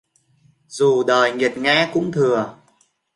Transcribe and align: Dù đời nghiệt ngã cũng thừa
Dù 0.67 1.03
đời 1.07 1.33
nghiệt 1.33 1.57
ngã 1.57 1.91
cũng 1.93 2.11
thừa 2.11 2.57